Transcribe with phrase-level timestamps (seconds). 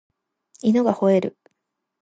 [0.63, 1.37] 犬が吠える